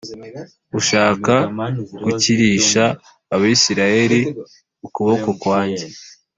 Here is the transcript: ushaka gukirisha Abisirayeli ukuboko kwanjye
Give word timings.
ushaka 0.79 1.33
gukirisha 2.03 2.83
Abisirayeli 3.35 4.21
ukuboko 4.87 5.29
kwanjye 5.41 5.85